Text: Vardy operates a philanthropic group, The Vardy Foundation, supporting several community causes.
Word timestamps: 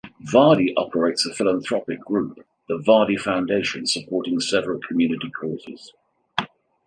Vardy 0.33 0.73
operates 0.77 1.27
a 1.27 1.31
philanthropic 1.35 1.99
group, 1.99 2.39
The 2.67 2.79
Vardy 2.79 3.19
Foundation, 3.19 3.85
supporting 3.85 4.39
several 4.39 4.79
community 4.79 5.29
causes. 5.29 5.93